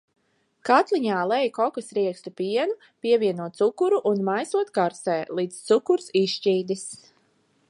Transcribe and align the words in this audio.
Katliņā 0.69 1.17
lej 1.31 1.51
kokosriekstu 1.57 2.33
pienu, 2.41 2.79
pievieno 3.07 3.49
cukuru 3.61 4.03
un 4.13 4.27
maisot 4.31 4.75
karsē, 4.81 5.23
līdz 5.41 5.63
cukurs 5.71 6.13
izšķīdis. 6.25 6.87